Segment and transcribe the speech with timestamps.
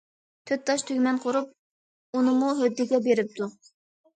[0.51, 1.51] تۆت تاش تۈگمەن قۇرۇپ،
[2.17, 3.53] ئۇنىمۇ ھۆددىگە بېرىپتۇ.